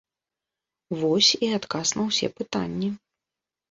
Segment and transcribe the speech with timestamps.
[1.03, 2.95] Вось, і адказ на ўсе пытанні.